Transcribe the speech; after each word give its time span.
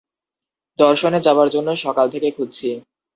দর্শনে 0.79 1.19
যাওয়ার 1.21 1.47
জন্য 1.49 1.69
সকাল 1.85 2.05
থেকে 2.13 2.29
খুঁজছি। 2.31 2.69